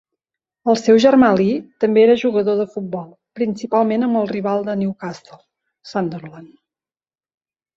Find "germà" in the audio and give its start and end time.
1.03-1.27